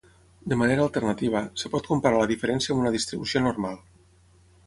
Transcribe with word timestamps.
De 0.53 0.57
manera 0.61 0.81
alternativa, 0.85 1.41
es 1.59 1.67
pot 1.75 1.89
comparar 1.91 2.21
la 2.23 2.29
diferència 2.33 2.75
amb 2.75 2.83
una 2.85 2.93
distribució 2.97 3.43
normal. 3.49 3.79